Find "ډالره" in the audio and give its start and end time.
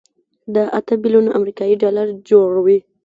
1.81-2.13